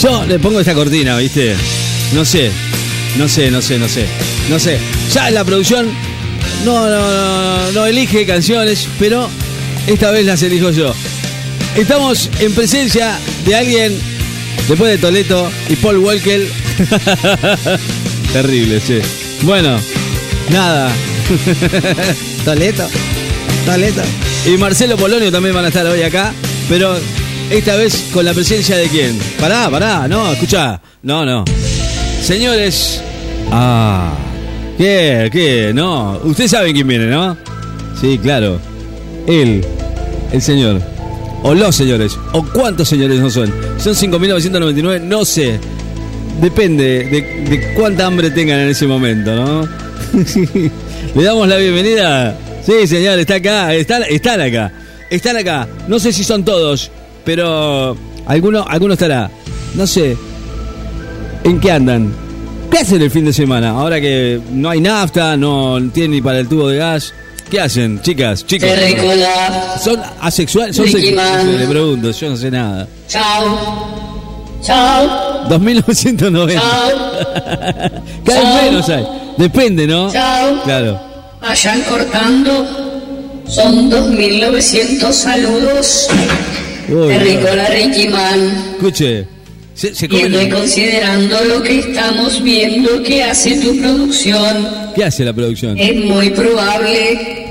[0.00, 1.56] Yo le pongo esta cortina, ¿viste?
[2.12, 2.50] No sé,
[3.16, 4.06] no sé, no sé, no sé,
[4.50, 4.78] no sé.
[5.12, 5.88] Ya la producción
[6.64, 9.28] no, no, no, no elige canciones, pero
[9.86, 10.94] esta vez las elijo yo.
[11.76, 13.98] Estamos en presencia de alguien,
[14.68, 16.46] después de Toleto y Paul Walker.
[18.32, 18.98] Terrible, sí.
[19.42, 19.78] Bueno,
[20.50, 20.90] nada.
[22.44, 22.88] Toleto,
[23.64, 24.02] Toleto.
[24.46, 26.32] Y Marcelo Polonio también van a estar hoy acá,
[26.68, 26.98] pero
[27.50, 29.18] esta vez con la presencia de quién.
[29.40, 30.80] Pará, pará, no, escucha.
[31.02, 31.44] No, no.
[32.22, 33.00] Señores.
[33.50, 34.12] Ah.
[34.78, 35.28] ¿Qué?
[35.32, 35.72] ¿Qué?
[35.74, 36.20] No.
[36.24, 37.36] Ustedes saben quién viene, ¿no?
[38.00, 38.58] Sí, claro.
[39.26, 39.64] Él.
[40.32, 40.80] El señor.
[41.42, 42.18] O los señores.
[42.32, 43.52] O cuántos señores no son.
[43.78, 45.58] Son 5.999, no sé.
[46.40, 49.68] Depende de, de cuánta hambre tengan en ese momento, ¿no?
[51.14, 52.36] Le damos la bienvenida.
[52.64, 53.74] Sí, señor, está acá.
[53.74, 54.72] Están, están acá.
[55.10, 55.68] Están acá.
[55.86, 56.90] No sé si son todos,
[57.24, 57.96] pero
[58.26, 59.30] alguno, alguno estará.
[59.74, 60.16] No sé.
[61.44, 62.12] ¿En qué andan?
[62.70, 63.70] ¿Qué hacen el fin de semana?
[63.70, 67.12] Ahora que no hay nafta, no tienen ni para el tubo de gas.
[67.50, 68.68] ¿Qué hacen, chicas, chicos?
[69.82, 70.74] ¿Son asexuales?
[70.74, 71.60] ¿Son sexuales?
[71.60, 72.88] Le pregunto, yo no sé nada.
[73.06, 74.44] Chao.
[74.62, 75.48] Chao.
[75.50, 76.60] 2990.
[76.60, 76.90] Chao.
[78.24, 79.06] Cada vez menos hay.
[79.36, 80.10] Depende, ¿no?
[80.10, 80.62] Chao.
[80.64, 81.00] Claro.
[81.40, 82.66] Vayan cortando.
[83.46, 86.08] Son 2.900 saludos.
[86.88, 88.72] Uy, Terrícola Ricky Man.
[88.76, 89.26] Escuche.
[89.74, 95.24] Se, se y comen- considerando lo que estamos viendo que hace tu producción, ¿Qué hace
[95.24, 95.76] la producción?
[95.76, 97.46] es muy probable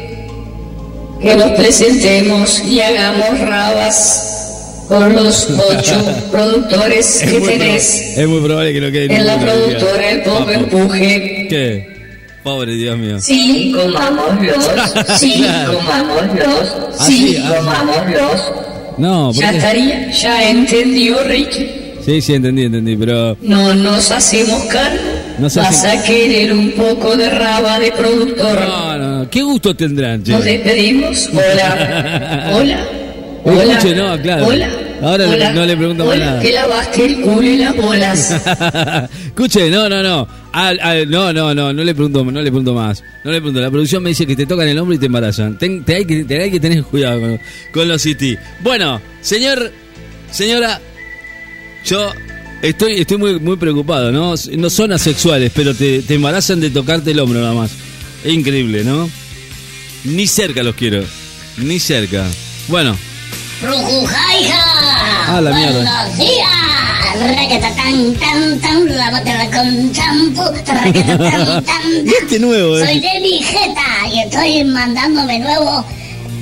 [1.21, 8.39] que nos presentemos y hagamos rabas con los ocho productores que muy tenés es muy
[8.41, 10.49] probable que no quede en la productora El Pop.
[10.49, 11.47] Empuje.
[11.49, 11.93] ¿Qué?
[12.43, 13.19] Pobre Dios mío.
[13.21, 14.65] Sí, comámoslos,
[15.19, 17.53] sí, comámoslos, Ah, sí, ah.
[17.57, 18.51] comámoslos.
[18.97, 21.67] No, ¿por Ya estaría, ya entendió Ricky.
[22.05, 24.97] Sí, sí, entendí, entendí, pero No nos hacemos cargo.
[25.39, 28.59] No se Vas hacen- a querer un poco de raba de productor.
[28.59, 30.31] no, no, ¿qué gusto tendrán, che?
[30.33, 31.29] Nos despedimos.
[31.33, 32.51] Hola.
[32.53, 32.87] Hola.
[33.45, 33.63] Hola.
[33.73, 34.47] Escuche, no, claro.
[34.47, 34.69] Hola.
[35.01, 35.51] Ahora Hola.
[35.53, 36.39] no le pregunto más Hola, nada.
[36.41, 38.31] Que lavaste el culo y las bolas.
[39.25, 40.27] Escuche, no, no, no.
[40.53, 43.03] Al- al- no, no, no, no le pregunto, no le pregunto más.
[43.23, 43.59] No le pregunto.
[43.59, 45.57] La producción me dice que te tocan el hombro y te embarazan.
[45.57, 47.39] Ten- te hay que, te hay que tener cuidado con,
[47.73, 48.37] con los IT.
[48.61, 49.71] Bueno, señor,
[50.31, 50.79] señora,
[51.85, 52.11] yo
[52.61, 54.35] estoy, estoy muy, muy preocupado, ¿no?
[54.57, 57.71] No son asexuales, pero te, te embarazan de tocarte el hombro nada más.
[58.23, 59.09] Es increíble, ¿no?
[60.03, 61.03] Ni cerca los quiero.
[61.57, 62.25] Ni cerca.
[62.67, 62.95] Bueno.
[65.27, 66.03] Ah, la mierda.
[66.05, 66.49] Buenos días.
[67.13, 70.43] Requetatán, tan, tan, lávatela con champú.
[70.65, 70.93] Tan,
[71.63, 72.07] tan.
[72.21, 73.01] este nuevo, Soy ¿eh?
[73.01, 75.85] Debbie Jeta y estoy mandándome nuevo.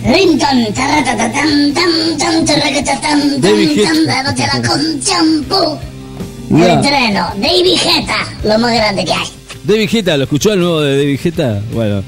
[0.04, 3.90] Tarratatán, tan, tan, tarracatatán, Debbie tan, Jeta.
[3.90, 5.78] tan, lávatela con champú.
[6.52, 9.28] El treno, David Jeta, lo más grande que hay.
[9.64, 11.62] De Vigeta, ¿lo escuchó el nuevo de De Vigeta?
[11.72, 12.03] Bueno.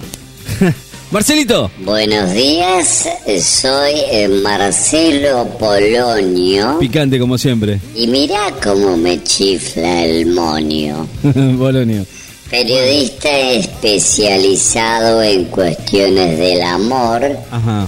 [1.14, 1.70] Marcelito.
[1.86, 3.08] Buenos días,
[3.42, 7.80] soy eh, Marcelo Polonio Picante como siempre.
[7.96, 11.08] y mirá cómo me chifla el monio.
[11.24, 12.04] Bolonio.
[12.50, 17.88] Periodista especializado en cuestiones del amor Ajá.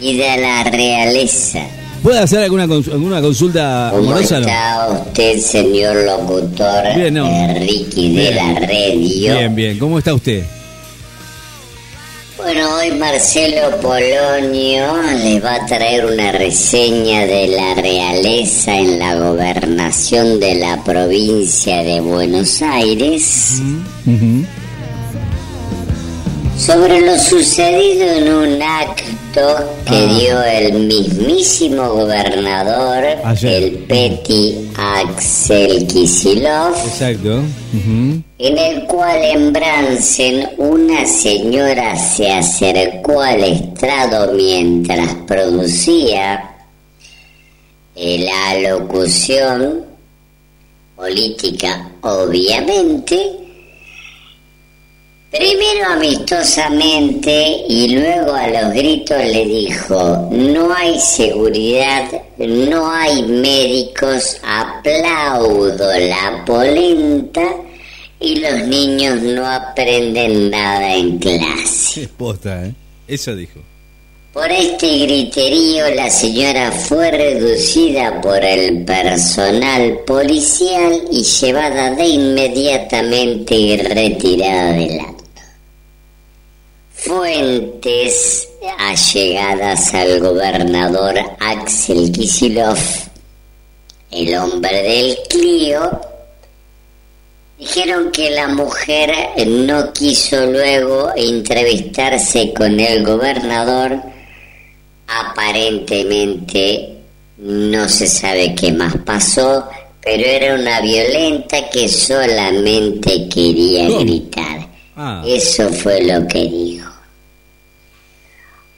[0.00, 1.60] y de la realeza.
[2.02, 4.40] ¿Puede hacer alguna, cons- alguna consulta ¿Cómo amorosa?
[4.40, 4.46] no?
[4.46, 7.26] está usted, señor locutor Bien, ¿no?
[7.26, 9.36] eh, Ricky de la radio?
[9.38, 9.78] Bien, bien.
[9.78, 10.44] ¿Cómo está usted?
[12.50, 19.16] Bueno, hoy Marcelo Polonio les va a traer una reseña de la realeza en la
[19.16, 23.60] gobernación de la provincia de Buenos Aires.
[26.56, 29.27] Sobre lo sucedido en un acto
[29.86, 30.18] que Ah.
[30.18, 33.62] dio el mismísimo gobernador, Ayer.
[33.62, 36.74] el Peti Axel Kisilov.
[36.86, 37.42] Exacto.
[38.40, 46.44] En el cual en Bransen una señora se acercó al estrado mientras producía
[47.96, 49.84] eh, la locución
[50.96, 53.18] política, obviamente,
[55.30, 64.38] primero amistosamente y luego a los gritos le dijo, no hay seguridad, no hay médicos,
[64.42, 67.56] aplaudo la polenta
[68.20, 72.02] y los niños no aprenden nada en clase.
[72.02, 72.74] Es posta, ¿eh?
[73.06, 73.60] Eso dijo.
[74.32, 83.54] Por este griterío la señora fue reducida por el personal policial y llevada de inmediatamente
[83.54, 85.17] y retirada del acto.
[87.08, 88.46] Fuentes
[88.78, 92.78] allegadas al gobernador Axel Kisilov
[94.10, 96.00] el hombre del Clio,
[97.58, 99.10] dijeron que la mujer
[99.46, 104.02] no quiso luego entrevistarse con el gobernador.
[105.06, 106.94] Aparentemente
[107.38, 109.66] no se sabe qué más pasó,
[110.02, 114.68] pero era una violenta que solamente quería gritar.
[114.94, 115.22] Ah.
[115.26, 116.87] Eso fue lo que dijo.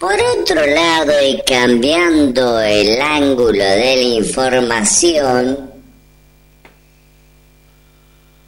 [0.00, 5.70] Por otro lado, y cambiando el ángulo de la información,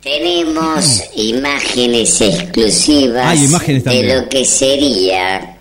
[0.02, 5.58] tenemos imágenes exclusivas imágenes de lo que sería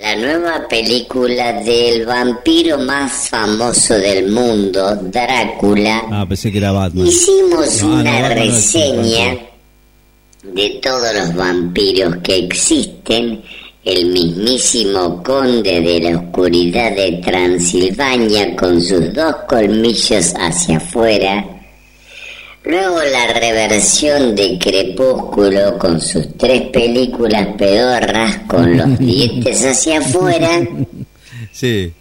[0.00, 6.06] la nueva película del vampiro más famoso del mundo, Drácula.
[6.10, 7.06] Ah, pensé que era Batman.
[7.06, 9.36] Hicimos No, una no reseña
[10.42, 13.44] de todos los vampiros que existen,
[13.84, 21.44] el mismísimo conde de la oscuridad de Transilvania con sus dos colmillos hacia afuera,
[22.64, 30.60] luego la reversión de Crepúsculo con sus tres películas pedorras con los dientes hacia afuera,
[31.52, 31.92] Sí.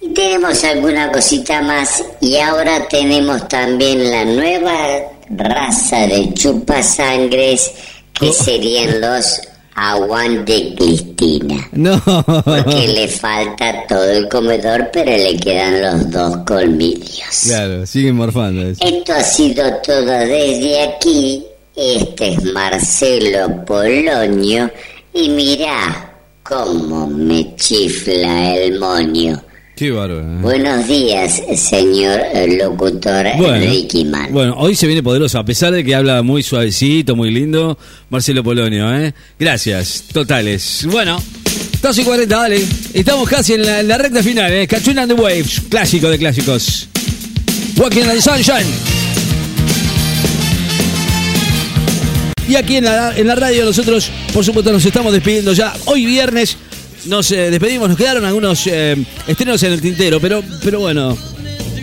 [0.00, 4.88] y tenemos alguna cosita más y ahora tenemos también la nueva
[5.30, 7.72] raza de chupasangres
[8.12, 8.32] que Oh.
[8.32, 9.40] serían los
[9.78, 11.68] aguante Cristina.
[11.72, 12.00] No.
[12.44, 17.44] Porque le falta todo el comedor, pero le quedan los dos colmillos.
[17.44, 18.62] Claro, siguen morfando.
[18.62, 18.84] eso.
[18.84, 21.44] Esto ha sido todo desde aquí.
[21.76, 24.68] Este es Marcelo Polonio
[25.14, 29.40] y mirá cómo me chifla el moño.
[29.78, 30.22] Qué bárbaro.
[30.22, 30.38] ¿eh?
[30.40, 33.24] Buenos días, señor eh, locutor
[33.60, 34.32] Ricky Man.
[34.32, 37.78] bueno, hoy se viene poderoso, a pesar de que habla muy suavecito, muy lindo,
[38.10, 39.14] Marcelo Polonio, ¿eh?
[39.38, 40.84] Gracias, totales.
[40.90, 41.22] Bueno,
[41.80, 42.60] 2 y 40, dale.
[42.92, 44.66] Estamos casi en la, en la recta final, ¿eh?
[44.72, 46.88] And the Waves, clásico de clásicos.
[47.76, 48.66] Walking in the Sunshine.
[52.48, 55.72] Y aquí en la, en la radio nosotros, por supuesto, nos estamos despidiendo ya.
[55.84, 56.56] Hoy viernes
[57.06, 58.96] nos eh, despedimos, nos quedaron algunos eh,
[59.26, 61.16] estrenos en el tintero, pero, pero bueno,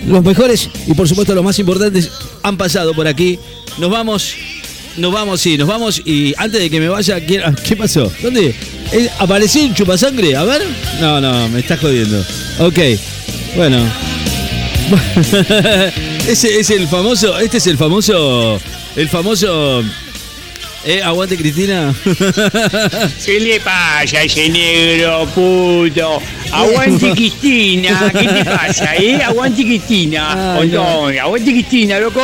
[0.08, 2.12] los mejores y por supuesto los más importantes
[2.44, 3.40] han pasado por aquí.
[3.78, 4.34] Nos vamos,
[4.98, 8.12] nos vamos, sí, nos vamos y antes de que me vaya, ¿qué, qué pasó?
[8.22, 8.56] ¿Dónde?
[8.92, 10.36] Eh, ¿Apareció un chupasangre?
[10.36, 10.62] A ver.
[11.02, 12.24] No, no, me estás jodiendo.
[12.60, 12.80] Ok,
[13.56, 13.80] bueno.
[16.28, 18.60] Ese es el famoso, este es el famoso,
[18.96, 19.84] el famoso...
[20.88, 21.96] Eh, aguante Cristina.
[23.26, 26.22] ¿Qué le pasa a ese negro puto?
[26.52, 29.20] Aguante Cristina, ¿qué te pasa, eh?
[29.24, 30.58] Aguante Cristina.
[30.60, 31.00] Ay, no.
[31.00, 32.22] Oye, aguante Cristina, loco.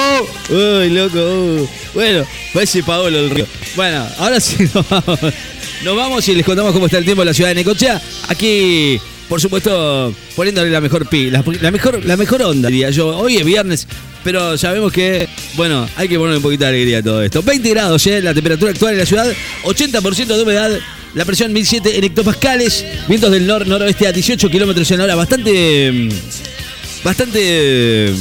[0.50, 1.18] Uy, loco.
[1.18, 1.68] uy.
[1.96, 2.24] Bueno,
[2.54, 3.48] parece Paolo el río.
[3.76, 5.20] Bueno, ahora sí nos vamos.
[5.84, 8.00] Nos vamos y les contamos cómo está el tiempo en la ciudad de Necochea.
[8.28, 9.02] Aquí,
[9.32, 13.18] por supuesto, poniéndole la mejor la, mejor, la mejor onda, diría yo.
[13.18, 13.88] Hoy es viernes,
[14.26, 15.26] pero sabemos que,
[15.56, 17.42] bueno, hay que ponerle un poquito de alegría a todo esto.
[17.42, 18.22] 20 grados, ¿eh?
[18.22, 19.32] La temperatura actual en la ciudad,
[19.64, 20.78] 80% de humedad.
[21.14, 26.10] La presión 1007 en hectopascales, vientos del nor-noroeste a 18 kilómetros en hora, bastante mm,
[27.06, 28.14] bastante eh,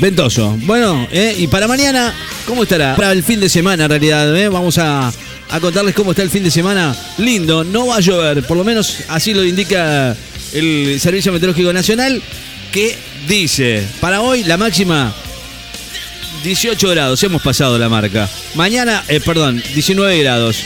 [0.00, 0.56] ventoso.
[0.60, 2.14] Bueno, eh, y para mañana,
[2.46, 2.94] ¿cómo estará?
[2.94, 5.12] Para el fin de semana, en realidad, eh, vamos a,
[5.50, 6.94] a contarles cómo está el fin de semana.
[7.18, 10.16] Lindo, no va a llover, por lo menos así lo indica
[10.52, 12.22] el Servicio Meteorológico Nacional,
[12.72, 12.96] que
[13.28, 15.14] dice, para hoy la máxima
[16.44, 18.28] 18 grados, hemos pasado la marca.
[18.54, 20.56] Mañana, eh, perdón, 19 grados.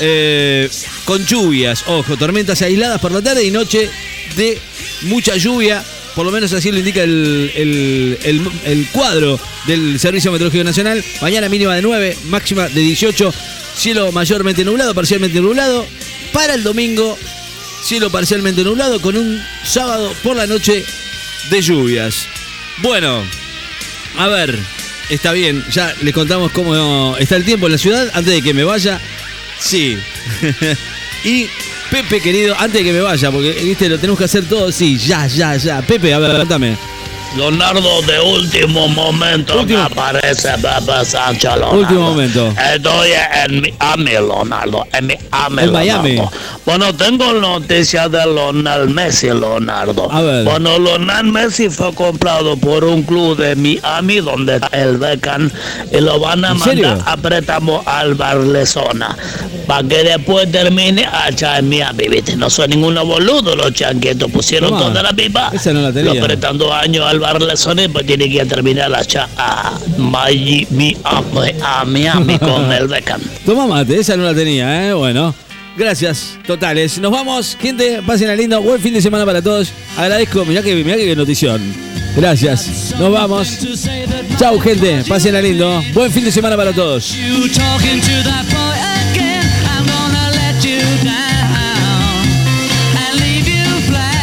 [0.00, 0.70] Eh,
[1.04, 3.90] con lluvias, ojo, tormentas aisladas por la tarde y noche
[4.36, 4.58] de
[5.02, 5.82] mucha lluvia.
[6.14, 11.04] Por lo menos así lo indica el, el- el- el cuadro del Servicio Meteorológico Nacional.
[11.20, 13.32] Mañana mínima de 9, máxima de 18.
[13.76, 15.86] Cielo mayormente nublado, parcialmente nublado.
[16.32, 17.16] Para el domingo,
[17.88, 20.84] cielo parcialmente nublado con un sábado por la noche
[21.48, 22.28] de lluvias.
[22.82, 23.24] Bueno,
[24.18, 24.58] a ver,
[25.08, 28.52] está bien, ya les contamos cómo está el tiempo en la ciudad antes de que
[28.52, 29.00] me vaya.
[29.58, 29.96] Sí.
[31.24, 31.46] y
[31.90, 34.98] Pepe, querido, antes de que me vaya, porque viste, lo tenemos que hacer todo, sí,
[34.98, 35.80] ya, ya, ya.
[35.80, 36.76] Pepe, a ver, cuéntame.
[37.36, 41.78] Leonardo de último momento Último- me aparece Pepe Sánchez Leonardo.
[41.78, 42.52] Último momento.
[42.74, 43.10] Estoy
[43.44, 44.86] en Miami, Leonardo.
[44.92, 46.22] En Miami, En Miami.
[46.64, 50.10] Bueno, tengo noticias de Lionel Messi, Leonardo.
[50.10, 50.44] A ver.
[50.44, 55.50] Bueno, Lionel Messi fue comprado por un club de Miami donde está el Beckham
[55.92, 57.02] y lo van a ¿En mandar serio?
[57.06, 59.16] a préstamo al Barcelona
[59.66, 62.36] para que después termine allá en Miami, ¿viste?
[62.36, 64.80] No son ninguno boludo los chanquetos, pusieron Toma.
[64.88, 65.50] toda la pipa.
[65.52, 66.14] Esa no la tenía.
[66.14, 71.22] Lo prestan dos años al Barcelona y pues tiene que terminar allá a Miami, a,
[71.62, 73.20] a Miami con el Beckham.
[73.44, 74.92] Toma mate, esa no la tenía, ¿eh?
[74.92, 75.34] Bueno,
[75.76, 76.98] gracias, totales.
[76.98, 79.70] Nos vamos, gente, pasen a lindo, buen fin de semana para todos.
[79.96, 81.88] Agradezco, mirá que, mirá que notición.
[82.16, 82.94] Gracias.
[82.98, 83.58] Nos vamos.
[84.38, 85.04] Chau, gente.
[85.08, 85.82] Pasen lindo.
[85.94, 87.14] Buen fin de semana para todos.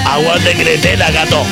[0.06, 1.44] Aguante Cretela, gato.